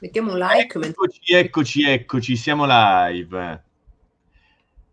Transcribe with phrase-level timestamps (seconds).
[0.00, 0.78] Mettiamo un like.
[0.78, 3.64] Eccoci, eccoci, eccoci, siamo live.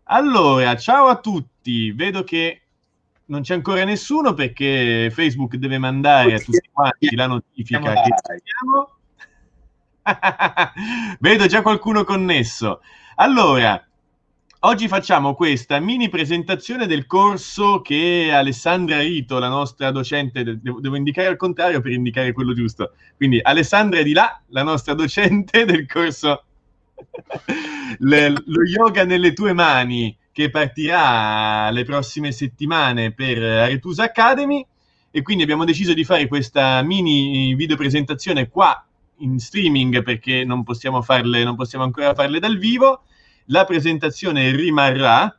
[0.04, 1.92] Allora, ciao a tutti.
[1.92, 2.62] Vedo che
[3.26, 8.96] non c'è ancora nessuno perché Facebook deve mandare a tutti quanti la notifica che siamo.
[11.20, 12.82] Vedo già qualcuno connesso.
[13.16, 13.85] Allora,
[14.60, 20.96] oggi facciamo questa mini presentazione del corso che Alessandra Rito, la nostra docente, devo, devo,
[20.96, 22.92] indicare al contrario per indicare quello giusto.
[23.16, 26.44] Quindi Alessandra è di là, la nostra docente del corso
[27.98, 34.66] Le, Lo yoga nelle tue mani che partirà le prossime settimane per Aretusa Academy
[35.10, 38.84] e quindi abbiamo deciso di fare questa mini video presentazione qua
[39.20, 43.04] in streaming perché non possiamo, farle, non possiamo ancora farle dal vivo.
[43.46, 45.38] La presentazione rimarrà,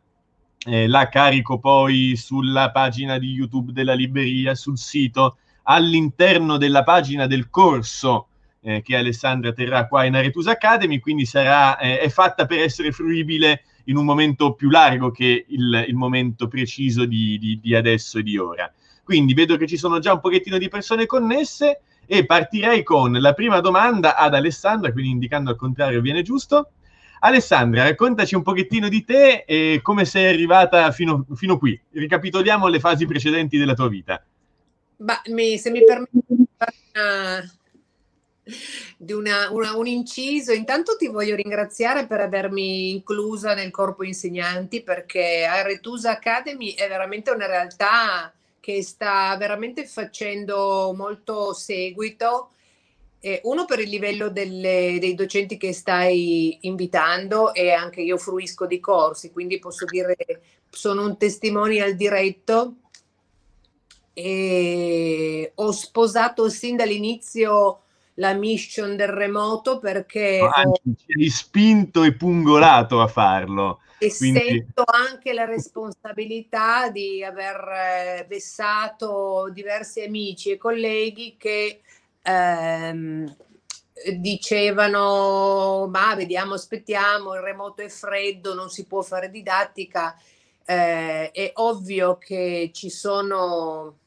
[0.65, 7.27] eh, la carico poi sulla pagina di YouTube della libreria, sul sito, all'interno della pagina
[7.27, 8.27] del corso
[8.61, 12.91] eh, che Alessandra terrà qua in Aretus Academy, quindi sarà, eh, è fatta per essere
[12.91, 18.19] fruibile in un momento più largo che il, il momento preciso di, di, di adesso
[18.19, 18.71] e di ora.
[19.03, 23.33] Quindi vedo che ci sono già un pochettino di persone connesse e partirei con la
[23.33, 26.71] prima domanda ad Alessandra, quindi indicando al contrario viene giusto.
[27.19, 31.79] Alessandra, raccontaci un pochettino di te e come sei arrivata fino, fino qui.
[31.91, 34.23] Ricapitoliamo le fasi precedenti della tua vita.
[34.97, 37.51] Ma mi, se mi permetti una,
[38.97, 44.81] di una, una, un inciso, intanto ti voglio ringraziare per avermi inclusa nel corpo insegnanti
[44.81, 52.51] perché Aretusa Academy è veramente una realtà che sta veramente facendo molto seguito.
[53.19, 58.65] Eh, uno per il livello delle, dei docenti che stai invitando e anche io fruisco
[58.65, 60.15] di corsi, quindi posso dire
[60.69, 62.75] sono un testimonial diretto.
[64.13, 67.81] E ho sposato sin dall'inizio
[68.15, 70.79] la mission del remoto perché ah, ho...
[71.17, 73.81] hai spinto e pungolato a farlo.
[73.99, 74.39] E Quindi...
[74.39, 81.81] sento anche la responsabilità di aver eh, vessato diversi amici e colleghi che
[82.27, 83.35] ehm,
[84.19, 90.15] dicevano ma vediamo aspettiamo il remoto è freddo non si può fare didattica.
[90.69, 93.99] Eh, è ovvio che ci sono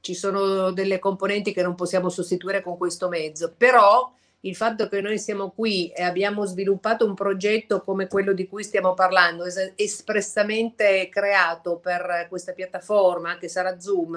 [0.00, 5.00] ci sono delle componenti che non possiamo sostituire con questo mezzo però il fatto che
[5.00, 9.72] noi siamo qui e abbiamo sviluppato un progetto come quello di cui stiamo parlando, es-
[9.74, 14.16] espressamente creato per questa piattaforma che sarà Zoom,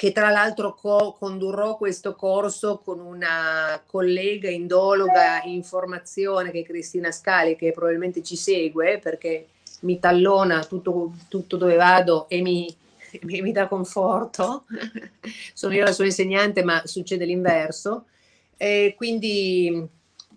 [0.00, 6.64] che tra l'altro co- condurrò questo corso con una collega indologa in formazione che è
[6.64, 9.48] Cristina Scali, che probabilmente ci segue perché
[9.80, 12.74] mi tallona tutto, tutto dove vado e mi,
[13.24, 14.64] mi, mi dà conforto.
[15.52, 18.06] Sono io la sua insegnante, ma succede l'inverso
[18.56, 19.86] e quindi,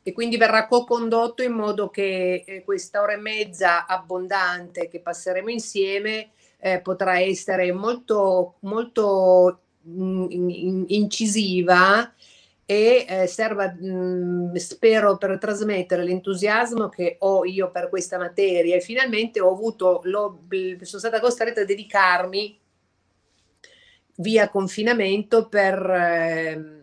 [0.04, 5.50] e quindi verrà co-condotto in modo che eh, questa ora e mezza abbondante che passeremo
[5.50, 6.32] insieme
[6.66, 12.10] eh, potrà essere molto, molto mm, in, incisiva
[12.66, 18.78] e eh, serva, mh, mm, spero, per trasmettere l'entusiasmo che ho io per questa materia.
[18.78, 22.58] E finalmente ho avuto, sono stata costretta a dedicarmi
[24.16, 25.76] via confinamento per...
[25.90, 26.82] Eh,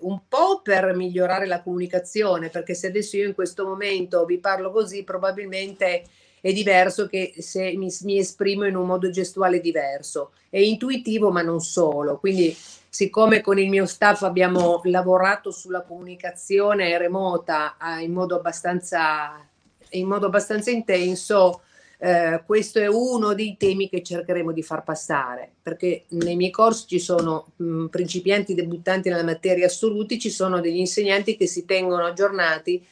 [0.00, 4.70] un po' per migliorare la comunicazione, perché se adesso io in questo momento vi parlo
[4.70, 6.04] così, probabilmente
[6.40, 10.32] è diverso che se mi, mi esprimo in un modo gestuale diverso.
[10.48, 12.18] È intuitivo, ma non solo.
[12.18, 12.56] Quindi,
[12.88, 19.46] siccome con il mio staff abbiamo lavorato sulla comunicazione remota eh, in modo abbastanza,
[19.90, 21.62] in modo abbastanza intenso,
[22.02, 26.86] eh, questo è uno dei temi che cercheremo di far passare, perché nei miei corsi
[26.88, 32.06] ci sono mh, principianti debuttanti nella materia assoluti, ci sono degli insegnanti che si tengono
[32.06, 32.82] aggiornati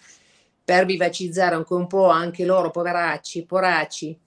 [0.69, 4.21] per vivacizzare anche un po' anche loro, poveracci, poracci,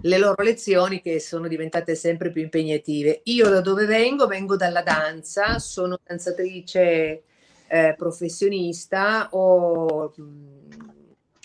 [0.00, 3.20] le loro lezioni che sono diventate sempre più impegnative.
[3.24, 4.26] Io da dove vengo?
[4.26, 7.24] Vengo dalla danza, sono danzatrice
[7.66, 10.14] eh, professionista, ho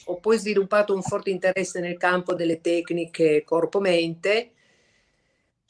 [0.06, 4.54] ho poi sviluppato un forte interesse nel campo delle tecniche corpo-mente,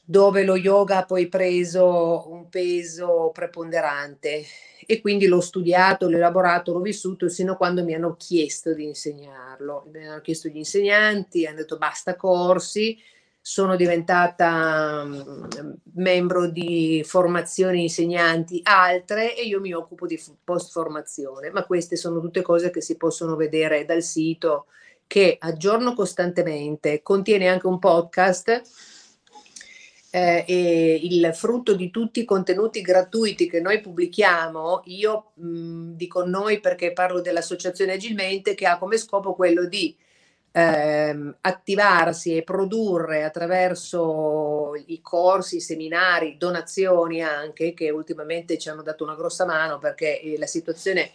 [0.09, 4.44] dove lo yoga ha poi preso un peso preponderante.
[4.88, 8.85] E quindi l'ho studiato, l'ho elaborato, l'ho vissuto sino a quando mi hanno chiesto di
[8.85, 9.85] insegnarlo.
[9.94, 12.97] Mi hanno chiesto gli insegnanti, hanno detto basta corsi,
[13.39, 15.47] sono diventata um,
[15.94, 22.19] membro di formazioni insegnanti altre e io mi occupo di post formazione, ma queste sono
[22.19, 24.65] tutte cose che si possono vedere dal sito
[25.05, 28.97] che aggiorno costantemente, contiene anche un podcast
[30.11, 36.25] eh, e il frutto di tutti i contenuti gratuiti che noi pubblichiamo, io mh, dico
[36.25, 39.95] noi perché parlo dell'associazione Agilmente che ha come scopo quello di
[40.51, 48.81] ehm, attivarsi e produrre attraverso i corsi, i seminari, donazioni anche, che ultimamente ci hanno
[48.81, 51.12] dato una grossa mano perché eh, la situazione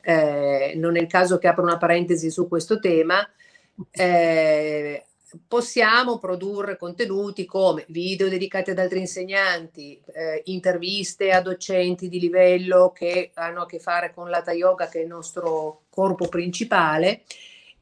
[0.00, 3.28] eh, non è il caso che apra una parentesi su questo tema.
[3.90, 5.07] Eh,
[5.46, 12.92] possiamo produrre contenuti come video dedicati ad altri insegnanti, eh, interviste a docenti di livello
[12.92, 17.22] che hanno a che fare con l'Ata Yoga, che è il nostro corpo principale,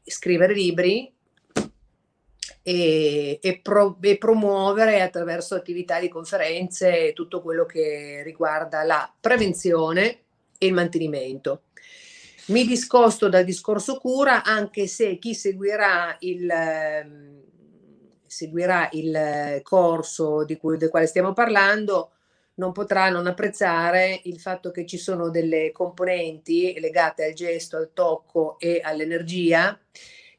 [0.03, 1.11] scrivere libri
[2.61, 10.19] e, e, pro, e, promuovere attraverso attività di conferenze tutto quello che riguarda la prevenzione
[10.57, 11.61] e il mantenimento.
[12.47, 17.41] Mi discosto dal discorso cura anche se chi seguirà il, ehm,
[18.25, 22.11] seguirà il corso di cui, del quale stiamo parlando
[22.55, 27.91] non potrà non apprezzare il fatto che ci sono delle componenti legate al gesto, al
[27.93, 29.77] tocco e all'energia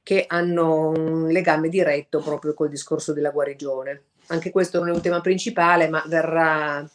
[0.03, 4.05] che hanno un legame diretto proprio col discorso della guarigione.
[4.29, 6.89] Anche questo non è un tema principale, ma verrà,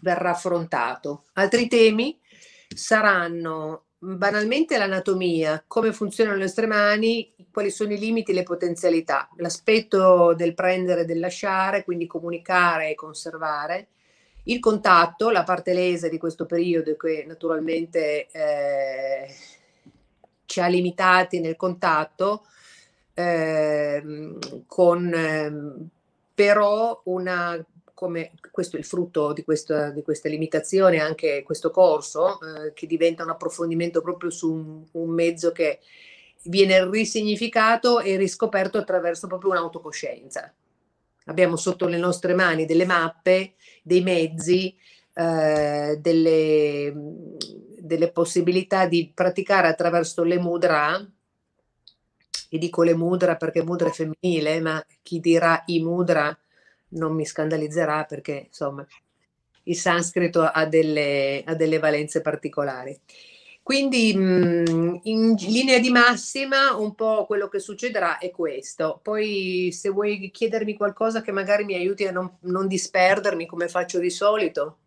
[0.00, 1.24] verrà affrontato.
[1.32, 2.18] Altri temi
[2.74, 10.34] saranno banalmente l'anatomia, come funzionano le nostre mani, quali sono i limiti le potenzialità, l'aspetto
[10.34, 13.88] del prendere e del lasciare, quindi comunicare e conservare,
[14.44, 19.34] il contatto, la parte lesa di questo periodo che naturalmente eh,
[20.44, 22.46] ci ha limitati nel contatto,
[23.14, 24.02] eh,
[24.66, 25.88] con eh,
[26.32, 27.64] però una
[27.96, 32.86] come questo è il frutto di questa, di questa limitazione, anche questo corso, eh, che
[32.86, 35.80] diventa un approfondimento proprio su un, un, mezzo che
[36.42, 40.52] viene risignificato e riscoperto attraverso proprio un'autocoscienza.
[41.24, 44.76] Abbiamo sotto le nostre mani delle mappe, dei mezzi,
[45.14, 46.92] eh, delle,
[47.78, 51.02] delle possibilità di praticare attraverso le mudra,
[52.50, 56.38] e dico le mudra perché mudra è femminile, ma chi dirà i mudra
[56.90, 58.86] non mi scandalizzerà perché insomma
[59.64, 62.98] il sanscrito ha delle, ha delle valenze particolari.
[63.62, 69.00] Quindi mh, in linea di massima un po' quello che succederà è questo.
[69.02, 73.98] Poi se vuoi chiedermi qualcosa che magari mi aiuti a non, non disperdermi come faccio
[73.98, 74.78] di solito.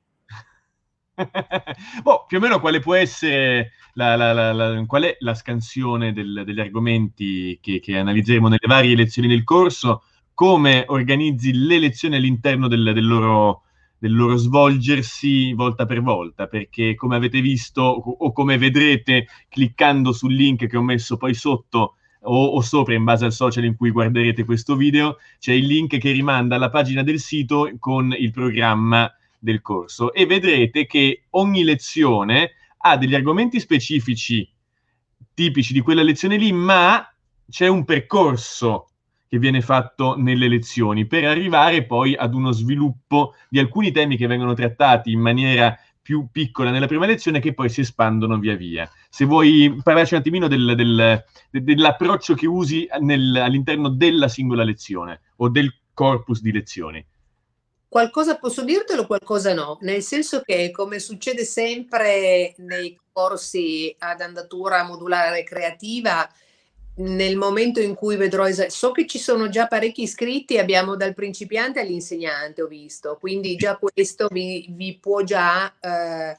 [2.04, 6.44] boh, più o meno quale può essere la, la, la, qual è la scansione del,
[6.46, 10.04] degli argomenti che, che analizzeremo nelle varie lezioni del corso
[10.40, 13.64] come organizzi le lezioni all'interno del, del, loro,
[13.98, 20.34] del, loro, svolgersi volta per volta, perché come avete visto o come vedrete cliccando sul
[20.34, 23.92] link che ho messo poi sotto o, o, sopra in base al social in cui
[23.92, 29.14] guarderete questo video, c'è il link che rimanda alla pagina del sito con il programma
[29.38, 30.14] del corso.
[30.14, 34.50] E vedrete che ogni lezione ha degli argomenti specifici
[35.34, 37.06] tipici di quella lezione lì, ma
[37.50, 38.89] c'è un percorso
[39.30, 44.26] che viene fatto nelle lezioni, per arrivare poi ad uno sviluppo di alcuni temi che
[44.26, 48.90] vengono trattati in maniera più piccola nella prima lezione che poi si espandono via via.
[49.08, 55.22] Se vuoi parlarci un attimino del, del, dell'approccio che usi nel, all'interno della singola lezione
[55.36, 57.06] o del corpus di lezioni.
[57.88, 64.84] Qualcosa posso dirtelo, qualcosa no, nel senso che come succede sempre nei corsi ad andatura
[64.84, 66.28] modulare creativa,
[67.00, 71.80] nel momento in cui vedrò, so che ci sono già parecchi iscritti, abbiamo dal principiante
[71.80, 76.38] all'insegnante, ho visto, quindi già questo vi, vi può già eh,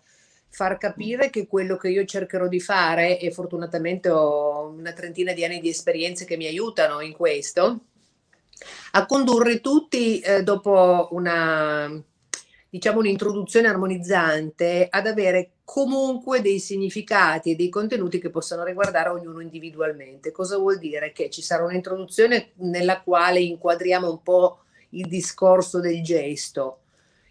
[0.48, 5.44] far capire che quello che io cercherò di fare, e fortunatamente ho una trentina di
[5.44, 7.80] anni di esperienze che mi aiutano in questo,
[8.92, 12.02] a condurre tutti eh, dopo una
[12.70, 19.40] diciamo un'introduzione armonizzante ad avere comunque dei significati e dei contenuti che possano riguardare ognuno
[19.40, 20.30] individualmente.
[20.30, 21.12] Cosa vuol dire?
[21.12, 24.60] Che ci sarà un'introduzione nella quale inquadriamo un po'
[24.90, 26.78] il discorso del gesto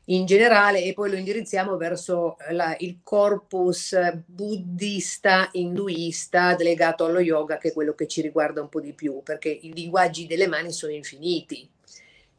[0.05, 7.58] in generale e poi lo indirizziamo verso la, il corpus buddista, induista legato allo yoga,
[7.58, 10.72] che è quello che ci riguarda un po' di più, perché i linguaggi delle mani
[10.72, 11.69] sono infiniti.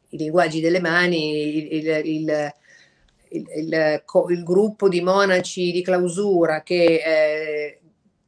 [0.09, 2.53] I linguaggi delle mani, il, il, il
[3.31, 7.79] il, il, il, gruppo di monaci di clausura che, eh,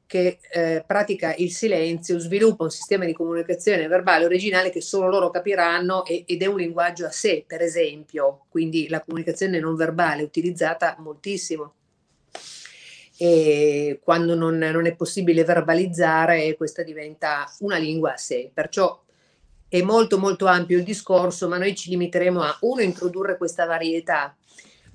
[0.05, 5.29] che eh, pratica il silenzio sviluppa un sistema di comunicazione verbale originale che solo loro
[5.29, 10.21] capiranno e, ed è un linguaggio a sé, per esempio, quindi la comunicazione non verbale
[10.21, 11.73] è utilizzata moltissimo.
[13.15, 18.49] E quando non, non è possibile verbalizzare, questa diventa una lingua a sé.
[18.53, 19.01] Perciò
[19.73, 24.35] è molto molto ampio il discorso, ma noi ci limiteremo a uno, introdurre questa varietà,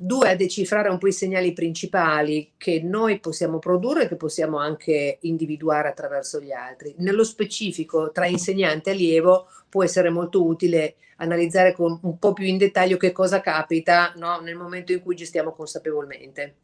[0.00, 4.58] due, a decifrare un po' i segnali principali che noi possiamo produrre e che possiamo
[4.58, 6.94] anche individuare attraverso gli altri.
[6.98, 12.44] Nello specifico, tra insegnante e allievo, può essere molto utile analizzare con un po' più
[12.44, 14.38] in dettaglio che cosa capita no?
[14.40, 16.54] nel momento in cui gestiamo consapevolmente.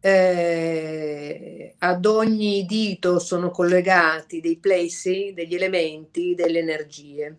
[0.00, 7.36] Eh, ad ogni dito sono collegati dei plessi, degli elementi, delle energie.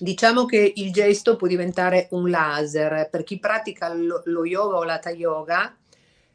[0.00, 3.08] Diciamo che il gesto può diventare un laser.
[3.10, 5.76] Per chi pratica lo, lo yoga o l'hatha yoga,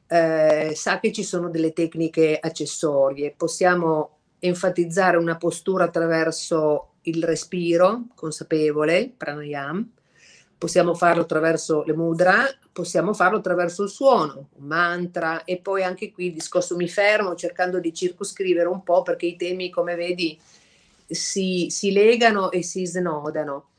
[0.07, 3.33] eh, sa che ci sono delle tecniche accessorie.
[3.35, 9.89] Possiamo enfatizzare una postura attraverso il respiro consapevole, pranayam,
[10.57, 16.11] possiamo farlo attraverso le mudra, possiamo farlo attraverso il suono, un mantra e poi anche
[16.11, 20.39] qui il discorso mi fermo cercando di circoscrivere un po' perché i temi come vedi
[21.07, 23.69] si, si legano e si snodano.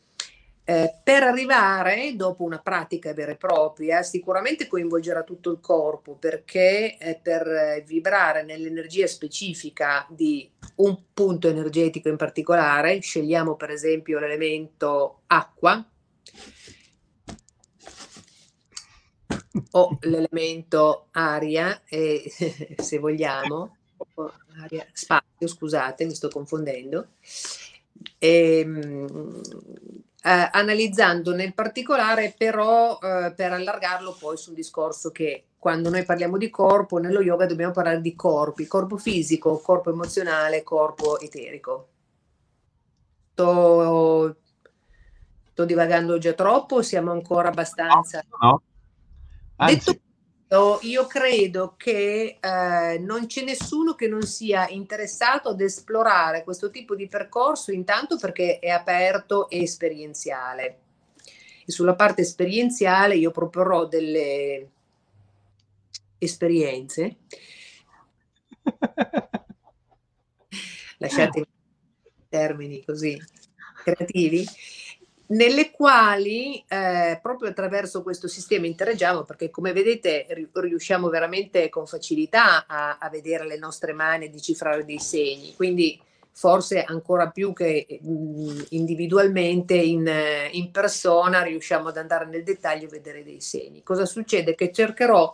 [0.66, 6.97] Eh, per arrivare, dopo una pratica vera e propria, sicuramente coinvolgerà tutto il corpo perché
[6.97, 15.21] eh, per vibrare nell'energia specifica di un punto energetico in particolare, scegliamo per esempio l'elemento
[15.26, 15.87] acqua
[19.73, 22.25] o l'elemento aria, eh,
[22.76, 23.76] se vogliamo,
[24.62, 27.09] aria, spazio, scusate, mi sto confondendo.
[28.18, 29.40] E, ehm,
[30.26, 36.37] eh, analizzando nel particolare però eh, per allargarlo poi sul discorso che quando noi parliamo
[36.38, 41.88] di corpo, nello yoga dobbiamo parlare di corpi, corpo fisico, corpo emozionale, corpo eterico.
[43.33, 44.37] Sto,
[45.50, 48.23] sto divagando già troppo, siamo ancora abbastanza...
[48.28, 48.62] No, no.
[49.56, 49.75] Anzi.
[49.75, 50.03] Detto
[50.82, 56.94] io credo che eh, non c'è nessuno che non sia interessato ad esplorare questo tipo
[56.94, 60.78] di percorso, intanto perché è aperto e esperienziale.
[61.66, 64.68] E sulla parte esperienziale io proporrò delle
[66.18, 67.16] esperienze.
[70.99, 71.46] Lasciatemi
[72.28, 73.16] termini così
[73.84, 74.44] creativi
[75.26, 82.66] nelle quali eh, proprio attraverso questo sistema interagiamo perché come vedete riusciamo veramente con facilità
[82.66, 85.54] a, a vedere le nostre mani e decifrare dei segni.
[85.54, 85.99] Quindi
[86.37, 90.11] forse ancora più che mh, individualmente in,
[90.50, 93.83] in, persona riusciamo ad andare nel dettaglio e vedere dei segni.
[93.85, 94.54] Cosa succede?
[94.57, 95.33] Che cercherò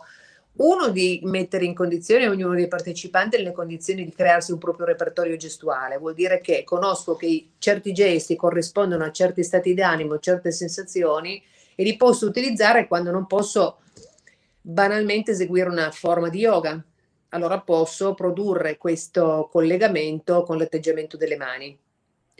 [0.53, 5.37] uno di mettere in condizione ognuno dei partecipanti nelle condizioni di crearsi un proprio repertorio
[5.37, 11.41] gestuale, vuol dire che conosco che certi gesti corrispondono a certi stati d'animo, certe sensazioni
[11.75, 13.77] e li posso utilizzare quando non posso
[14.61, 16.83] banalmente eseguire una forma di yoga.
[17.29, 21.77] Allora posso produrre questo collegamento con l'atteggiamento delle mani.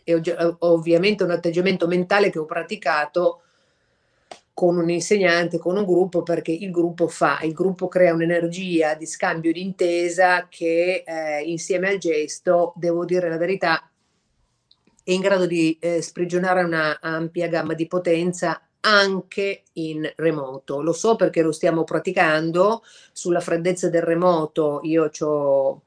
[0.03, 0.21] E
[0.59, 3.43] ovviamente un atteggiamento mentale che ho praticato
[4.53, 9.05] con un insegnante, con un gruppo, perché il gruppo fa, il gruppo crea un'energia di
[9.05, 13.89] scambio di intesa che eh, insieme al gesto, devo dire la verità,
[15.03, 20.81] è in grado di eh, sprigionare una ampia gamma di potenza anche in remoto.
[20.81, 24.79] Lo so perché lo stiamo praticando sulla freddezza del remoto.
[24.83, 25.81] Io ho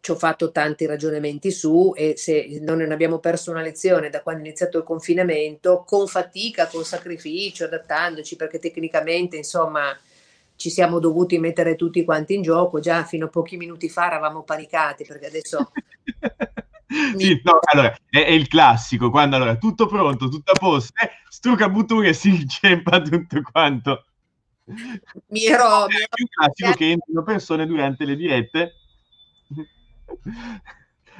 [0.00, 4.42] ci ho fatto tanti ragionamenti su e se non abbiamo perso una lezione da quando
[4.42, 9.96] è iniziato il confinamento, con fatica, con sacrificio, adattandoci, perché tecnicamente, insomma,
[10.56, 12.80] ci siamo dovuti mettere tutti quanti in gioco.
[12.80, 15.72] Già fino a pochi minuti fa eravamo panicati, perché adesso...
[17.16, 21.10] sì, no, allora, è, è, il classico, quando allora tutto pronto, tutto a posto, eh,
[21.28, 24.04] struca butture e si inceppa tutto quanto.
[25.28, 25.86] Mi ero...
[25.86, 28.74] È più classico che entrino persone durante le dirette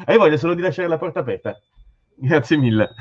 [0.04, 1.60] hai voglia solo di lasciare la porta aperta.
[2.14, 2.94] Grazie mille.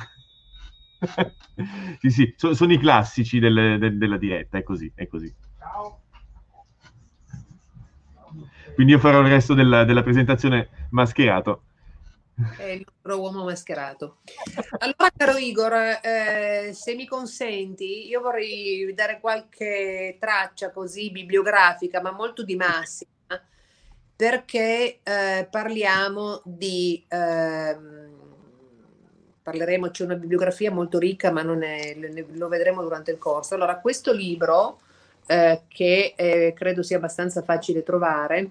[2.00, 5.34] sì, sì, so, sono i classici del, del, della diretta, è così, è così.
[5.58, 6.02] Ciao.
[8.74, 11.64] Quindi io farò il resto della, della presentazione mascherato.
[12.58, 14.20] È il nostro uomo mascherato.
[14.78, 22.12] Allora, caro Igor, eh, se mi consenti, io vorrei dare qualche traccia così bibliografica, ma
[22.12, 23.12] molto di massima
[24.20, 27.02] perché eh, parliamo di...
[27.08, 28.18] Ehm,
[29.42, 31.96] parleremo, c'è una bibliografia molto ricca, ma è,
[32.34, 33.56] lo vedremo durante il corso.
[33.56, 34.82] Allora, questo libro,
[35.26, 38.50] eh, che eh, credo sia abbastanza facile trovare,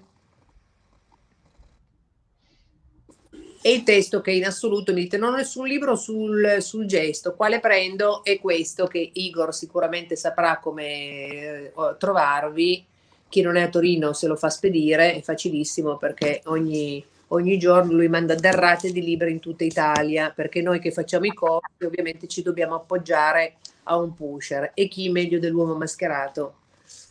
[3.61, 7.35] e il testo che in assoluto mi dite non ho nessun libro sul, sul, gesto,
[7.35, 8.23] quale prendo?
[8.23, 12.87] È questo che Igor sicuramente saprà come eh, trovarvi
[13.29, 17.93] chi non è a Torino se lo fa spedire, è facilissimo perché ogni ogni giorno
[17.93, 22.27] lui manda derrate di libri in tutta Italia, perché noi che facciamo i corsi ovviamente
[22.27, 26.55] ci dobbiamo appoggiare a un pusher e chi meglio dell'uomo mascherato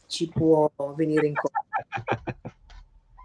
[0.06, 1.62] ci può venire incontro.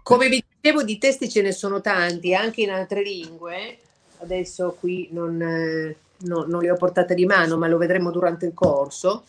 [0.02, 3.78] Come vi dicevo, di testi ce ne sono tanti, anche in altre lingue.
[4.18, 8.44] Adesso qui non, eh, non, non li ho portate di mano, ma lo vedremo durante
[8.44, 9.24] il corso.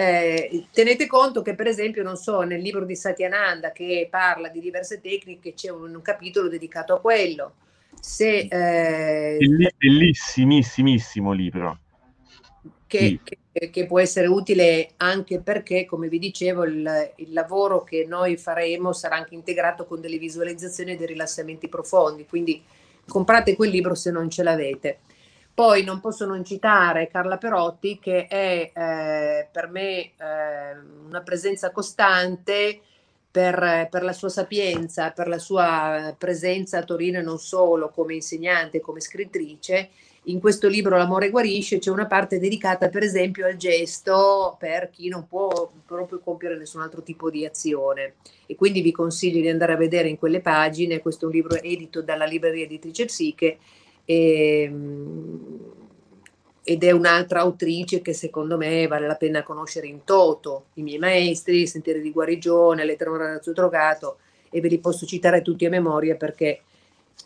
[0.00, 4.58] Eh, tenete conto che, per esempio, non so, nel libro di Satyananda che parla di
[4.58, 7.56] diverse tecniche c'è un, un capitolo dedicato a quello.
[8.00, 9.36] Se, eh,
[9.76, 11.80] Bellissimissimo libro.
[12.86, 13.20] Che, sì.
[13.22, 18.38] che, che, può essere utile anche perché, come vi dicevo, il, il, lavoro che noi
[18.38, 22.24] faremo sarà anche integrato con delle visualizzazioni e dei rilassamenti profondi.
[22.24, 22.62] Quindi
[23.06, 25.00] comprate quel libro se non ce l'avete.
[25.60, 30.12] Poi non posso non citare Carla Perotti, che è eh, per me eh,
[31.04, 32.80] una presenza costante
[33.30, 38.14] per, per, la sua sapienza, per la sua presenza a Torino e non solo come
[38.14, 39.90] insegnante, come scrittrice.
[40.24, 45.08] In questo libro L'amore guarisce c'è una parte dedicata per esempio al gesto per chi
[45.08, 48.14] non può proprio compiere nessun altro tipo di azione
[48.46, 51.56] e quindi vi consiglio di andare a vedere in quelle pagine, questo è un libro
[51.56, 53.58] edito dalla libreria editrice Psiche
[54.10, 55.58] e, ehm,
[56.64, 60.98] ed è un'altra autrice che secondo me vale la pena conoscere in toto, i miei
[60.98, 64.18] maestri, Sentieri di guarigione, Lettera ragazzo drogato
[64.50, 66.62] e ve li posso citare tutti a memoria perché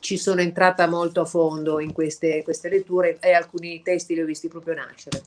[0.00, 4.26] ci sono entrata molto a fondo in queste, queste letture e alcuni testi li ho
[4.26, 5.22] visti proprio nascere.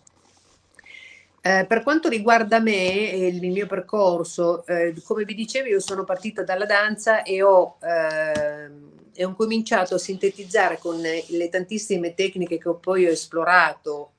[1.41, 6.03] Eh, per quanto riguarda me e il mio percorso, eh, come vi dicevo, io sono
[6.03, 8.69] partita dalla danza e ho, eh,
[9.13, 14.11] e ho cominciato a sintetizzare con le tantissime tecniche che ho poi esplorato,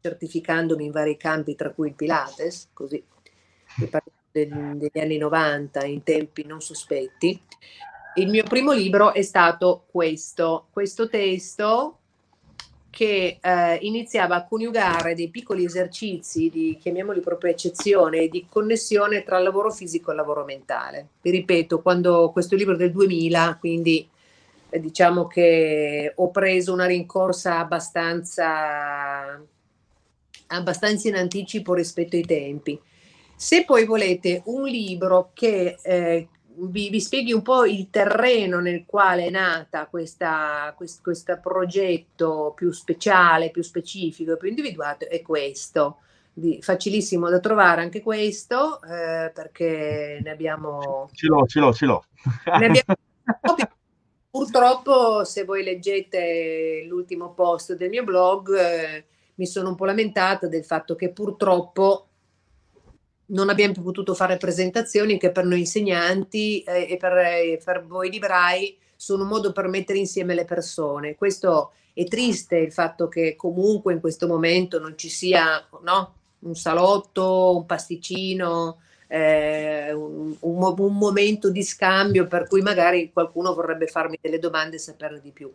[0.00, 3.02] certificandomi in vari campi, tra cui il Pilates, così
[4.32, 7.40] degli anni 90, in tempi non sospetti.
[8.16, 11.98] Il mio primo libro è stato questo, questo testo
[12.92, 19.38] che eh, iniziava a coniugare dei piccoli esercizi di, chiamiamoli proprio eccezione, di connessione tra
[19.38, 21.08] lavoro fisico e lavoro mentale.
[21.22, 24.06] Vi ripeto, quando questo libro del 2000, quindi
[24.68, 29.42] eh, diciamo che ho preso una rincorsa abbastanza,
[30.48, 32.78] abbastanza in anticipo rispetto ai tempi.
[33.34, 38.84] Se poi volete un libro che eh, vi, vi, spieghi un po' il terreno nel
[38.86, 45.98] quale è nata questa, quest, questo progetto più speciale, più specifico, più individuato, è questo.
[46.34, 51.84] Di, facilissimo da trovare anche questo eh, perché ne abbiamo ce l'ho ce l'ho ce
[51.84, 52.04] l'ho
[52.58, 52.94] ne abbiamo,
[54.30, 60.46] purtroppo se voi leggete l'ultimo post del mio blog eh, mi sono un po' lamentata
[60.46, 62.11] del fatto che purtroppo
[63.26, 67.84] non abbiamo più potuto fare presentazioni che per noi insegnanti eh, e per, eh, per,
[67.86, 71.14] voi librai sono un modo per mettere insieme le persone.
[71.14, 76.54] Questo è triste il fatto che comunque in questo momento non ci sia no, un
[76.54, 83.86] salotto, un pasticcino, eh, un, un, un momento di scambio per cui magari qualcuno vorrebbe
[83.86, 85.52] farmi delle domande e saperne di più.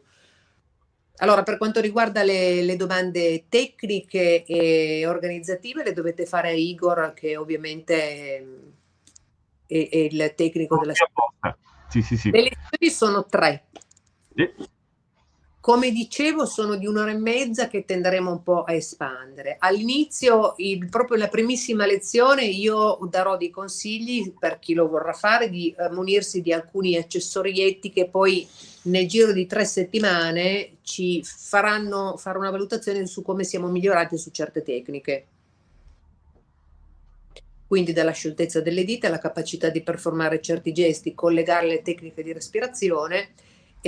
[1.17, 7.13] Allora, per quanto riguarda le, le, domande tecniche e organizzative, le dovete fare a Igor,
[7.15, 8.37] che ovviamente
[9.65, 11.57] è, è il tecnico della scuola.
[11.89, 12.29] Sì, sì, sì.
[12.29, 13.65] Le lezioni sono tre.
[14.35, 14.75] Sì.
[15.67, 19.57] Come dicevo, sono di un'ora e mezza che tenderemo un po' a espandere.
[19.59, 25.49] All'inizio, il, proprio la primissima lezione, io darò dei consigli per chi lo vorrà fare
[25.49, 28.47] di eh, munirsi di alcuni accessorietti che poi
[28.83, 34.31] nel giro di tre settimane ci faranno fare una valutazione su come siamo migliorati su
[34.31, 35.25] certe tecniche.
[37.67, 42.31] Quindi dalla scioltezza delle dita alla capacità di performare certi gesti, collegare le tecniche di
[42.31, 43.31] respirazione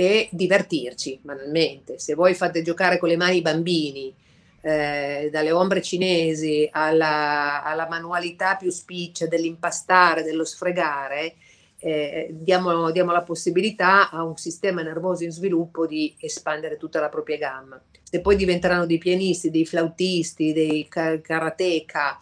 [0.00, 1.98] e divertirci banalmente.
[1.98, 4.14] Se voi fate giocare con le mani i bambini,
[4.62, 11.34] eh, dalle ombre cinesi alla, alla, manualità più spiccia dell'impastare, dello sfregare,
[11.78, 17.10] eh, diamo, diamo, la possibilità a un sistema nervoso in sviluppo di espandere tutta la
[17.10, 17.78] propria gamma.
[18.02, 22.18] Se poi diventeranno dei pianisti, dei flautisti, dei karateka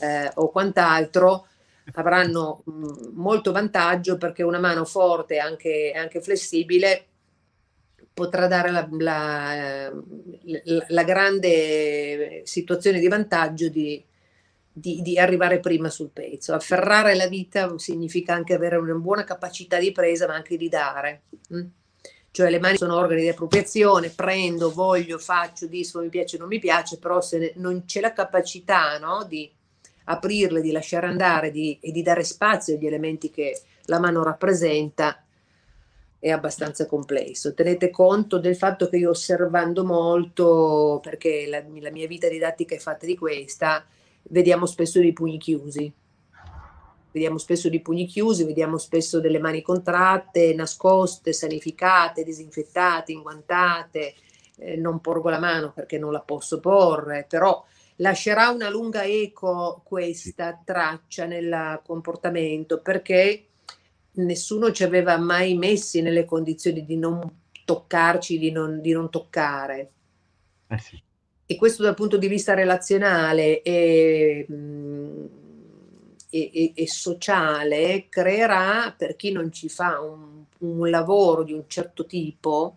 [0.00, 1.46] eh, o quant'altro,
[1.94, 7.06] avranno mh, mm, molto vantaggio perché una mano forte e anche, anche flessibile
[8.14, 9.92] potrà dare la, la,
[10.88, 14.02] la, grande situazione di vantaggio di,
[14.70, 16.54] di, di, arrivare prima sul pezzo.
[16.54, 21.22] Afferrare la vita significa anche avere una buona capacità di presa, ma anche di dare.
[21.54, 21.66] Mm?
[22.30, 26.58] Cioè le mani sono organi di appropriazione, prendo, voglio, faccio, disfo, mi piace, non mi
[26.58, 29.50] piace, però se non c'è la capacità no, di
[30.04, 35.22] aprirle, di lasciare andare di, e di dare spazio agli elementi che la mano rappresenta,
[36.22, 37.52] è abbastanza complesso.
[37.52, 42.78] Tenete conto del fatto che io osservando molto, perché la, la mia vita didattica è
[42.78, 43.84] fatta di questa,
[44.28, 45.92] vediamo spesso dei pugni chiusi.
[47.10, 54.14] Vediamo spesso dei pugni chiusi, vediamo spesso delle mani contratte, nascoste, sanificate, disinfettate, inguantate.
[54.58, 57.64] Eh, non porgo la mano perché non la posso porre, però
[57.96, 63.46] lascerà una lunga eco questa traccia nel comportamento perché
[64.14, 67.20] nessuno ci aveva mai messi nelle condizioni di non
[67.64, 69.90] toccarci, di non, di non toccare.
[70.68, 71.02] Eh sì.
[71.46, 75.24] E questo dal punto di vista relazionale e, mm,
[76.30, 81.64] e, e, e, sociale creerà per chi non ci fa un, un lavoro di un
[81.66, 82.76] certo tipo,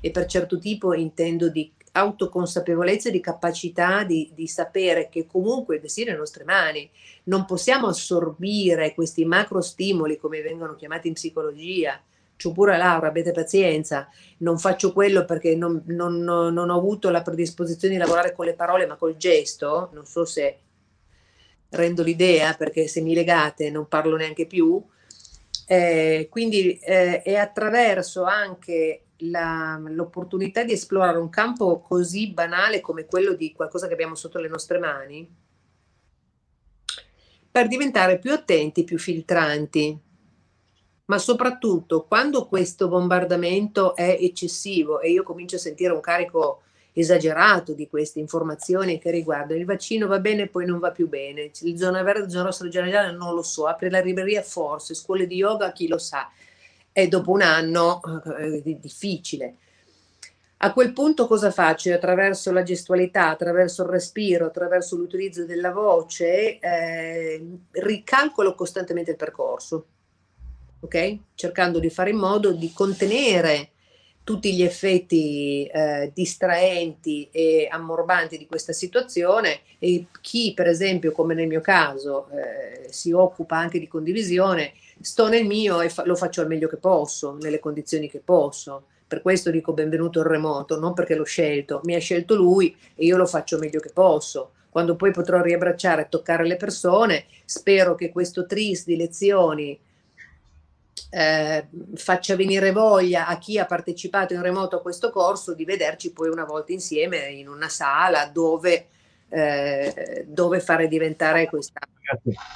[0.00, 5.80] e per certo tipo intendo di autoconsapevolezza e di capacità di, di, sapere che comunque
[5.80, 6.90] è sia nelle nostre mani.
[7.24, 12.00] Non possiamo assorbire questi macro stimoli, come vengono chiamati in psicologia.
[12.36, 17.22] C'ho pure Laura, avete pazienza, non faccio quello perché non, non, non ho avuto la
[17.22, 19.90] predisposizione di lavorare con le parole, ma col gesto.
[19.92, 20.58] Non so se
[21.70, 24.82] rendo l'idea, perché se mi legate non parlo neanche più.
[25.66, 33.06] Eh, quindi eh, è attraverso anche la, l'opportunità di esplorare un campo così banale come
[33.06, 35.28] quello di qualcosa che abbiamo sotto le nostre mani,
[37.50, 39.96] per diventare più attenti, più filtranti.
[41.06, 46.62] Ma soprattutto quando questo bombardamento è eccessivo e io comincio a sentire un carico
[46.94, 51.50] esagerato di queste informazioni che riguardano il vaccino va bene poi non va più bene,
[51.60, 55.26] il zona verde, zona rossa, zona gialla non lo so, apre la libreria forse, scuole
[55.26, 56.30] di yoga chi lo sa,
[56.96, 58.00] e dopo un anno
[58.38, 59.56] eh, è difficile.
[60.58, 61.92] A quel punto cosa faccio?
[61.92, 69.86] Attraverso la gestualità, attraverso il respiro, attraverso l'utilizzo della voce, eh, ricalcolo costantemente il percorso,
[70.80, 71.18] ok?
[71.34, 73.72] Cercando di fare in modo di contenere
[74.24, 81.34] tutti gli effetti eh, distraenti e ammorbanti di questa situazione e chi per esempio come
[81.34, 86.16] nel mio caso eh, si occupa anche di condivisione sto nel mio e fa- lo
[86.16, 88.86] faccio al meglio che posso nelle condizioni che posso.
[89.06, 93.04] Per questo dico benvenuto il remoto non perché l'ho scelto mi ha scelto lui e
[93.04, 94.52] io lo faccio meglio che posso.
[94.70, 99.78] Quando poi potrò riabbracciare e toccare le persone spero che questo tris di lezioni
[101.16, 106.12] eh, faccia venire voglia a chi ha partecipato in remoto a questo corso di vederci
[106.12, 108.88] poi una volta insieme in una sala dove,
[109.28, 111.78] eh, dove fare diventare questa,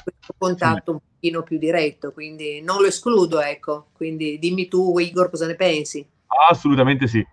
[0.02, 2.10] questo contatto un pochino più diretto.
[2.10, 3.90] Quindi non lo escludo, ecco.
[3.92, 6.04] Quindi dimmi tu, Igor, cosa ne pensi?
[6.50, 7.24] Assolutamente sì,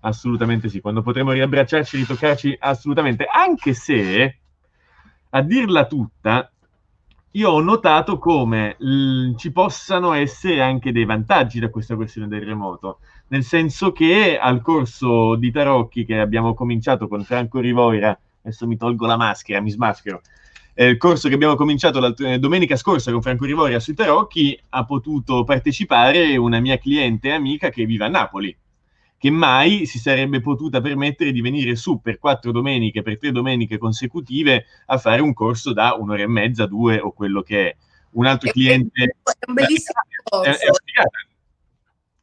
[0.00, 0.80] assolutamente sì.
[0.80, 3.26] Quando potremo riabbracciarci, ritoccarci, assolutamente.
[3.30, 4.38] Anche se,
[5.28, 6.50] a dirla tutta,
[7.32, 12.42] io ho notato come l- ci possano essere anche dei vantaggi da questa questione del
[12.42, 18.66] remoto, nel senso che al corso di tarocchi che abbiamo cominciato con Franco Rivoira, adesso
[18.66, 20.22] mi tolgo la maschera, mi smaschero,
[20.74, 24.84] eh, il corso che abbiamo cominciato eh, domenica scorsa con Franco Rivoria sui tarocchi, ha
[24.84, 28.56] potuto partecipare una mia cliente e amica che vive a Napoli
[29.20, 33.76] che mai si sarebbe potuta permettere di venire su per quattro domeniche, per tre domeniche
[33.76, 37.76] consecutive a fare un corso da un'ora e mezza, due o quello che è.
[38.12, 39.02] Un altro è cliente...
[39.02, 40.48] È un bellissimo corso.
[40.48, 40.70] È, è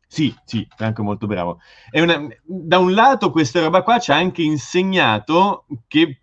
[0.08, 1.60] sì, sì, Franco è molto bravo.
[1.92, 6.22] Una, da un lato questa roba qua ci ha anche insegnato che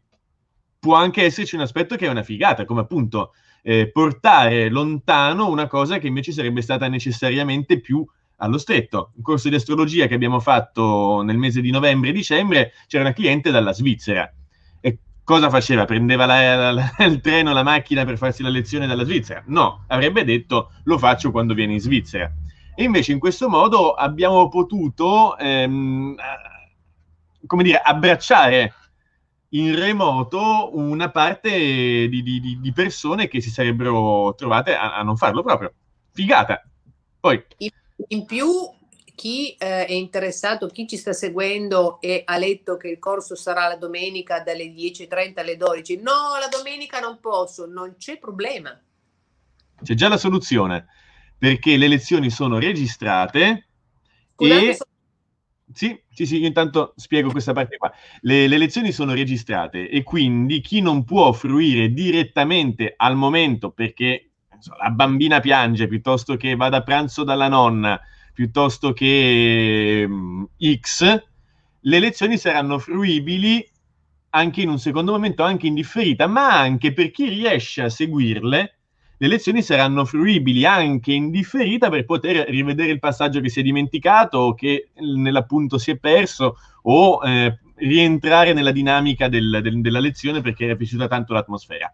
[0.81, 3.33] può anche esserci un aspetto che è una figata, come appunto
[3.63, 8.05] eh, portare lontano una cosa che invece sarebbe stata necessariamente più
[8.37, 9.13] allo stretto.
[9.17, 13.13] Un corso di astrologia che abbiamo fatto nel mese di novembre e dicembre, c'era una
[13.13, 14.33] cliente dalla Svizzera.
[14.81, 15.85] E cosa faceva?
[15.85, 19.43] Prendeva la, la, il treno, la macchina per farsi la lezione dalla Svizzera?
[19.47, 22.33] No, avrebbe detto lo faccio quando viene in Svizzera.
[22.75, 26.17] E invece in questo modo abbiamo potuto, ehm,
[27.47, 28.75] come dire, abbracciare
[29.51, 35.17] in remoto una parte di, di, di persone che si sarebbero trovate a, a non
[35.17, 35.73] farlo proprio.
[36.13, 36.61] Figata.
[37.21, 37.43] Poi
[38.09, 38.49] in più,
[39.15, 43.69] chi eh, è interessato, chi ci sta seguendo e ha letto che il corso sarà
[43.69, 48.79] la domenica dalle 10.30 alle 12, no, la domenica non posso, non c'è problema.
[49.83, 50.87] C'è già la soluzione,
[51.39, 53.69] perché le lezioni sono registrate
[54.35, 54.75] Scusate, e...
[54.75, 54.91] Sono...
[55.73, 57.93] Sì, sì, sì, intanto spiego questa parte qua.
[58.21, 64.31] Le, le, lezioni sono registrate e quindi chi non può fruire direttamente al momento perché
[64.81, 68.01] la bambina piange piuttosto che vada a pranzo dalla nonna,
[68.33, 70.47] piuttosto che um,
[70.81, 71.23] X,
[71.81, 73.67] le lezioni saranno fruibili
[74.31, 78.75] anche in un secondo momento, anche in differita, ma anche per chi riesce a seguirle
[79.17, 83.63] le lezioni saranno fruibili anche in differita per poter rivedere il passaggio che si è
[83.63, 90.01] dimenticato o che nell'appunto si è perso o eh, rientrare nella dinamica del, del, della
[90.01, 91.93] lezione perché era piaciuta tanto l'atmosfera.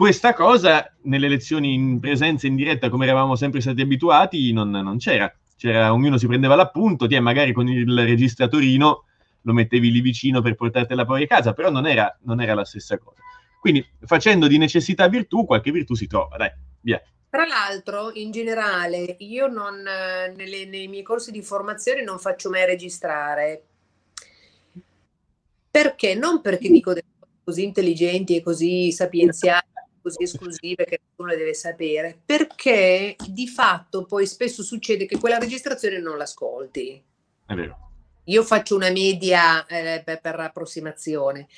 [0.00, 4.96] Questa cosa nelle lezioni in presenza in diretta, come eravamo sempre stati abituati, non, non
[4.96, 5.30] c'era.
[5.58, 5.92] c'era.
[5.92, 9.04] Ognuno si prendeva l'appunto, ti magari con il registratorino
[9.42, 12.64] lo mettevi lì vicino per portartela poi a casa, però non era, non era la
[12.64, 13.20] stessa cosa.
[13.60, 17.02] Quindi facendo di necessità virtù, qualche virtù si trova, dai, via.
[17.28, 22.64] Tra l'altro, in generale, io non, nelle, nei miei corsi di formazione non faccio mai
[22.64, 23.64] registrare.
[25.70, 26.14] Perché?
[26.14, 26.94] Non perché dico
[27.44, 29.68] così intelligenti e così sapienziali,
[30.10, 35.38] così esclusive che nessuno le deve sapere, perché di fatto poi spesso succede che quella
[35.38, 37.02] registrazione non l'ascolti.
[37.46, 37.88] È vero.
[38.24, 41.48] Io faccio una media eh, per, per approssimazione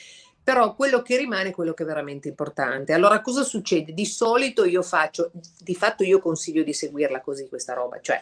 [0.44, 2.92] però quello che rimane è quello che è veramente importante.
[2.92, 3.92] Allora, cosa succede?
[3.92, 8.20] Di solito io faccio, di fatto io consiglio di seguirla così questa roba, cioè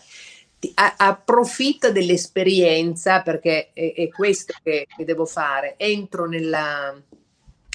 [0.59, 6.95] ti, a, approfitta dell'esperienza perché è, è questo che, che, devo fare, entro nella,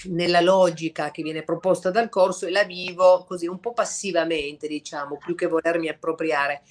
[0.03, 5.17] nella logica che viene proposta dal corso e la vivo così un po' passivamente, diciamo,
[5.17, 6.63] più che volermi appropriare.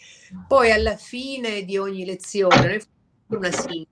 [0.46, 2.80] Poi alla fine di ogni lezione
[3.28, 3.88] una sintesi,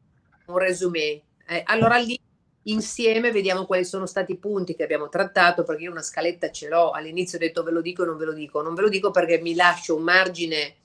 [0.46, 1.22] un resume.
[1.46, 2.18] Eh, allora lì
[2.64, 6.68] insieme vediamo quali sono stati i punti che abbiamo trattato, perché io una scaletta ce
[6.68, 8.88] l'ho, all'inizio ho detto ve lo dico e non ve lo dico, non ve lo
[8.88, 10.76] dico perché mi lascio un margine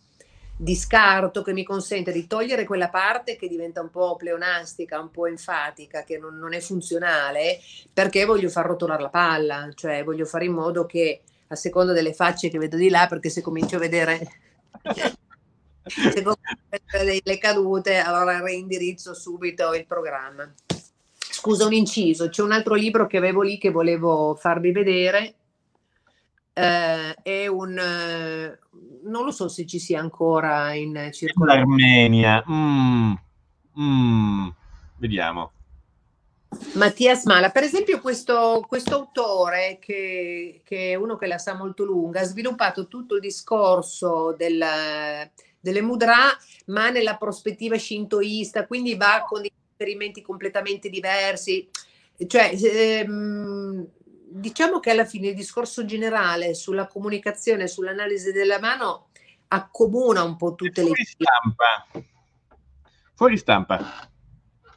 [0.60, 5.12] di scarto che mi consente di togliere quella parte che diventa un po' pleonastica, un
[5.12, 7.60] po' enfatica, che non, non è funzionale,
[7.94, 12.14] perché voglio far rotolare la palla, cioè voglio fare in modo che a seconda delle
[12.14, 14.28] facce che vedo di là, perché se comincio a vedere
[15.86, 16.40] secondo
[17.24, 20.52] le cadute, allora reindirizzo subito il programma.
[21.18, 25.36] Scusa un inciso, c'è un altro libro che avevo lì che volevo farvi vedere.
[26.58, 28.60] Eh, è un eh,
[29.04, 31.70] non lo so se ci sia ancora in circolazione.
[31.70, 32.44] L'Armenia.
[32.50, 33.14] Mm.
[33.80, 34.48] Mm.
[34.98, 35.52] Vediamo.
[36.74, 41.84] Mattias Mala, per esempio, questo, questo autore, che, che, è uno che la sa molto
[41.84, 44.64] lunga, ha sviluppato tutto il discorso del,
[45.60, 46.16] delle mudra,
[46.68, 51.70] ma nella prospettiva shintoista, quindi va con dei riferimenti completamente diversi.
[52.26, 53.88] Cioè, ehm,
[54.40, 59.08] diciamo che alla fine il discorso generale sulla comunicazione, sull'analisi della mano
[59.50, 62.06] accomuna un po' tutte fuori le stampa.
[63.14, 64.10] Fuori stampa.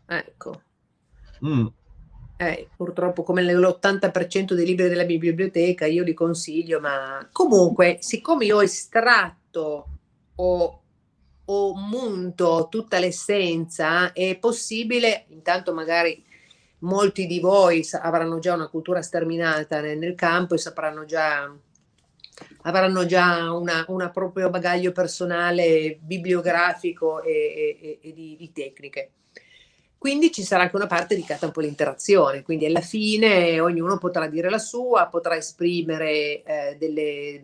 [0.07, 0.63] Ecco.
[1.45, 1.67] Mm.
[2.37, 8.57] Eh, purtroppo come l'80% dei libri della biblioteca io li consiglio, ma comunque siccome io
[8.57, 9.89] ho estratto
[10.37, 10.83] o,
[11.45, 16.25] o munto tutta l'essenza, è possibile, intanto magari
[16.81, 21.53] molti di voi avranno già una cultura sterminata nel, nel campo e sapranno già
[22.63, 29.11] avranno già una proprio bagaglio personale bibliografico e, e, e di, di, tecniche.
[29.99, 34.27] Quindi ci sarà anche una parte dedicata un po' all'interazione, quindi alla fine ognuno potrà
[34.29, 37.43] dire la sua, potrà esprimere eh, delle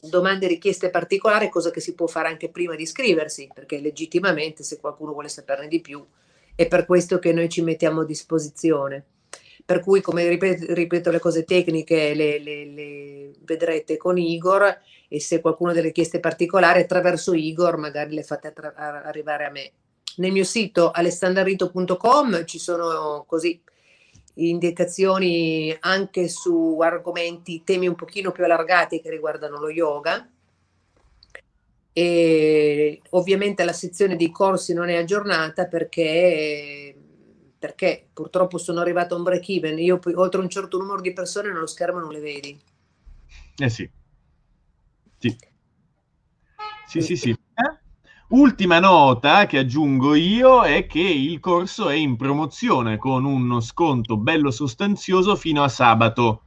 [0.00, 4.78] domande richieste particolari, cosa che si può fare anche prima di iscriversi, perché legittimamente se
[4.78, 6.06] qualcuno vuole saperne di più
[6.58, 9.04] è per questo che noi ci mettiamo a disposizione.
[9.64, 15.20] Per cui, come ripeto, ripeto le cose tecniche le, le, le, vedrete con Igor e
[15.20, 19.70] se qualcuno ha delle richieste particolari attraverso Igor magari le fate attra- arrivare a me.
[20.16, 23.62] Nel mio sito alessandarito.com ci sono così
[24.34, 30.28] indicazioni anche su argomenti, temi un pochino più allargati che riguardano lo yoga
[31.92, 36.94] e ovviamente la sezione dei corsi non è aggiornata perché,
[37.58, 39.78] perché purtroppo sono arrivata a un break even.
[39.78, 42.60] Io oltre un certo numero di persone nello schermo non le vedi.
[43.56, 43.90] Eh sì.
[45.18, 45.36] Sì.
[46.86, 47.30] Sì, sì, sì.
[47.30, 47.86] Eh?
[48.28, 54.18] Ultima nota che aggiungo io è che il corso è in promozione con uno sconto
[54.18, 56.42] bello sostanzioso fino a sabato.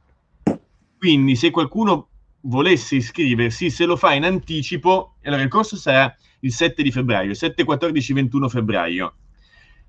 [0.96, 2.08] Quindi se qualcuno
[2.42, 7.34] volesse iscriversi, se lo fa in anticipo, allora il corso sarà il 7 di febbraio,
[7.34, 9.14] 7, 14, 21 febbraio.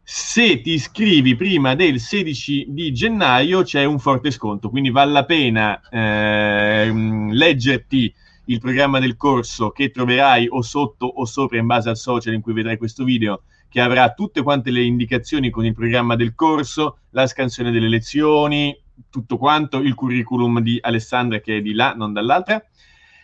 [0.06, 5.24] Se ti iscrivi prima del 16 di gennaio c'è un forte sconto, quindi vale la
[5.24, 6.92] pena eh,
[7.32, 8.14] leggerti
[8.48, 12.42] il programma del corso che troverai o sotto o sopra in base al social in
[12.42, 16.98] cui vedrai questo video, che avrà tutte quante le indicazioni con il programma del corso,
[17.12, 18.78] la scansione delle lezioni,
[19.10, 22.64] tutto quanto, il curriculum di Alessandra che è di là, non dall'altra.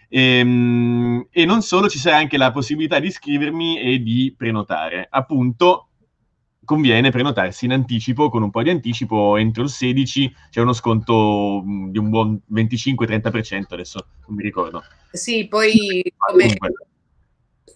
[0.08, 5.08] E, ehm, e, non solo, ci sarà anche la possibilità di iscrivermi e di prenotare.
[5.10, 5.90] Appunto,
[6.70, 11.64] conviene prenotarsi in anticipo, con un po' di anticipo, entro il 16 c'è uno sconto
[11.66, 14.84] mh, di un buon 25-30%, adesso non mi ricordo.
[15.12, 16.56] Sì, poi come,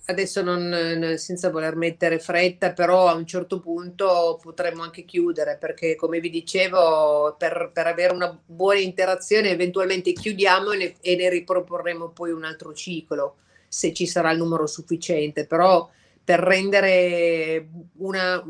[0.06, 5.96] adesso non, senza voler mettere fretta, però a un certo punto potremmo anche chiudere perché
[5.96, 11.30] come vi dicevo per, per avere una buona interazione eventualmente chiudiamo e ne, e ne
[11.30, 13.36] riproporremo poi un altro ciclo
[13.68, 15.90] se ci sarà il numero sufficiente, però
[16.24, 18.42] per rendere una,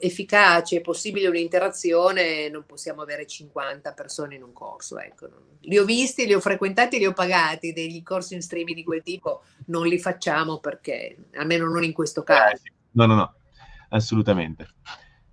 [0.00, 4.98] efficace e possibile un'interazione non possiamo avere 50 persone in un corso.
[4.98, 5.28] Ecco.
[5.62, 9.02] Li ho visti, li ho frequentati, li ho pagati, degli corsi in streaming di quel
[9.02, 12.62] tipo non li facciamo perché, almeno non in questo caso.
[12.64, 13.34] Eh, no, no, no,
[13.90, 14.68] assolutamente.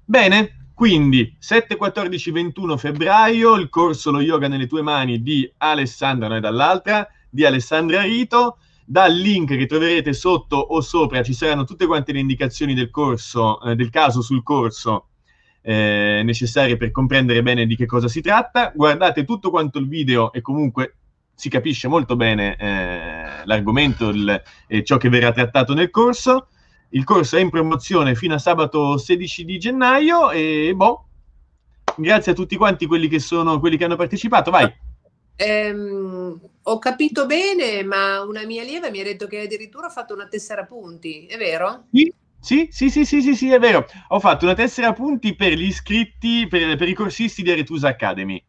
[0.03, 6.27] Bene, quindi 7, 14, 21 febbraio il corso Lo Yoga nelle tue mani di Alessandra,
[6.27, 8.57] noi dall'altra, di Alessandra Rito.
[8.85, 13.61] Dal link che troverete sotto o sopra ci saranno tutte quante le indicazioni del corso,
[13.61, 15.07] eh, del caso sul corso
[15.61, 18.71] eh, necessarie per comprendere bene di che cosa si tratta.
[18.75, 20.97] Guardate tutto quanto il video e comunque
[21.33, 24.13] si capisce molto bene eh, l'argomento
[24.67, 26.49] e ciò che verrà trattato nel corso.
[26.89, 31.07] Il corso è in promozione fino a sabato 16 di gennaio e boh,
[31.97, 34.51] grazie a tutti quanti quelli che, sono, quelli che hanno partecipato.
[34.51, 34.71] Vai.
[35.35, 40.13] Ehm, ho capito bene, ma una mia allieva mi ha detto che addirittura ha fatto
[40.13, 41.85] una tessera punti, è vero?
[41.91, 43.85] Sì, sì, sì, sì, sì, sì, sì, è vero.
[44.09, 48.43] Ho fatto una tessera punti per gli iscritti, per, per i corsisti di Aretusa Academy.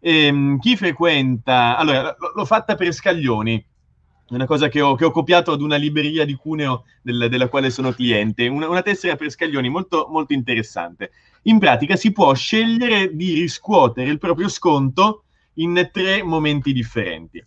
[0.00, 1.76] Ehm, chi frequenta...
[1.76, 3.64] Allora, l- l'ho fatta per Scaglioni,
[4.30, 7.70] una cosa che ho, che ho, copiato ad una libreria di Cuneo del, della quale
[7.70, 11.12] sono cliente, una, una, tessera per scaglioni molto, molto interessante.
[11.42, 17.44] In pratica si può scegliere di riscuotere il proprio sconto in tre momenti differenti.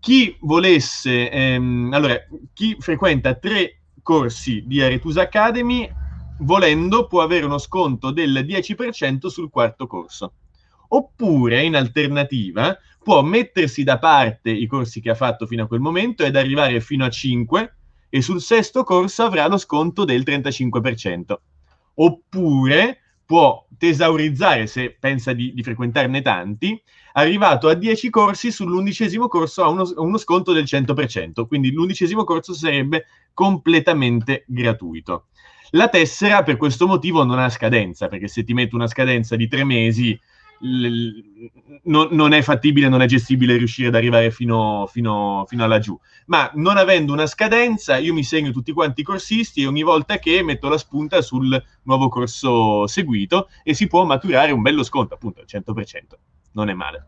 [0.00, 2.16] Chi volesse, ehm, allora,
[2.52, 5.90] chi frequenta tre corsi di Aretusa Academy,
[6.38, 10.34] volendo, può avere uno sconto del 10% sul quarto corso.
[10.88, 15.80] Oppure, in alternativa, può mettersi da parte i corsi che ha fatto fino a quel
[15.80, 17.76] momento ed arrivare fino a 5
[18.08, 21.42] e sul sesto corso avrà lo sconto del 35%.
[21.94, 29.62] Oppure può tesaurizzare, se pensa di, di frequentarne tanti, arrivato a 10 corsi, sull'undicesimo corso
[29.62, 35.26] ha uno, uno sconto del 100%, quindi l'undicesimo corso sarebbe completamente gratuito.
[35.72, 39.46] La tessera per questo motivo non ha scadenza, perché se ti metto una scadenza di
[39.46, 40.18] tre mesi
[40.60, 45.98] non, non, è fattibile, non è gestibile riuscire ad arrivare fino, fino, fino a laggiù.
[46.26, 50.18] Ma non avendo una scadenza, io mi segno tutti quanti i corsisti e ogni volta
[50.18, 55.14] che metto la spunta sul nuovo corso seguito e si può maturare un bello sconto,
[55.14, 56.18] appunto al 100%.
[56.52, 57.06] Non è male.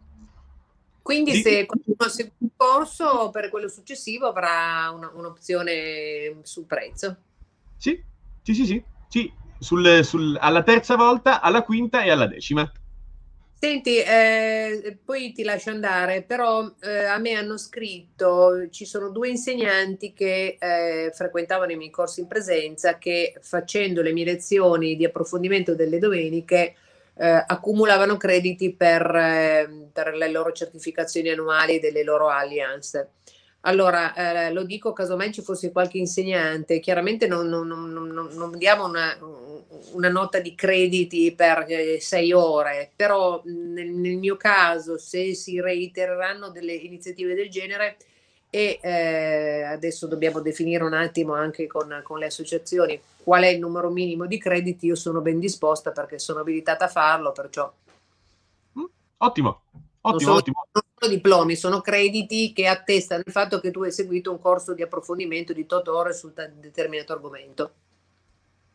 [1.03, 7.17] Quindi se qualcuno segue un corso, per quello successivo avrà una, un'opzione sul prezzo.
[7.77, 8.01] Sì,
[8.43, 8.85] sì, sì, sì.
[9.09, 9.33] sì.
[9.59, 12.71] Sul, sul, alla terza volta, alla quinta e alla decima.
[13.63, 19.29] Senti, eh, poi ti lascio andare, però eh, a me hanno scritto, ci sono due
[19.29, 25.05] insegnanti che eh, frequentavano i miei corsi in presenza che facendo le mie lezioni di
[25.05, 26.75] approfondimento delle domeniche
[27.15, 33.11] eh, accumulavano crediti per, ehm, per, le loro certificazioni annuali delle loro alliance.
[33.65, 38.87] Allora, eh, lo dico casomai ci fosse qualche insegnante, chiaramente non, non, non, non diamo
[38.87, 39.15] una,
[39.93, 45.61] una, nota di crediti per eh, sei ore, però nel, nel, mio caso se si
[45.61, 47.97] reitereranno delle iniziative del genere
[48.51, 53.61] e eh, adesso dobbiamo definire un attimo anche con, con, le associazioni qual è il
[53.61, 57.73] numero minimo di crediti, io sono ben disposta perché sono abilitata a farlo, perciò...
[58.79, 58.85] Mm,
[59.19, 59.63] ottimo.
[60.03, 60.67] Ottimo, non sono, ottimo.
[60.73, 64.73] Non sono diplomi, sono crediti che attestano il fatto che tu hai seguito un corso
[64.73, 67.73] di approfondimento di 8 ore su un determinato argomento.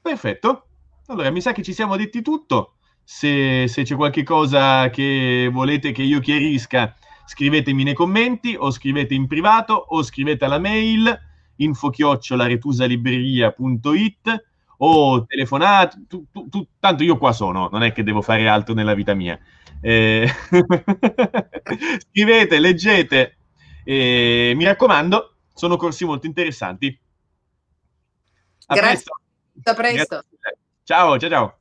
[0.01, 0.67] Perfetto.
[1.07, 2.75] Allora, mi sa che ci siamo detti tutto.
[3.03, 9.13] Se, se c'è qualche cosa che volete che io chiarisca, scrivetemi nei commenti o scrivete
[9.13, 11.15] in privato o scrivete alla mail
[11.57, 14.45] info-retusalibreria.it
[14.77, 18.73] o telefonate, tu, tu, tu, tanto io qua sono, non è che devo fare altro
[18.73, 19.39] nella vita mia.
[19.79, 20.27] Eh,
[22.09, 23.37] scrivete, leggete,
[23.83, 26.99] eh, mi raccomando, sono corsi molto interessanti.
[28.67, 28.91] A Grazie.
[28.91, 29.19] presto.
[29.63, 30.23] A presto.
[30.39, 30.63] Grazie.
[30.85, 31.53] Chao, chao, chao.